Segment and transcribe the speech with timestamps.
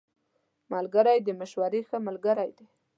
[0.73, 2.65] ملګری د مشورې ښه ملګری دی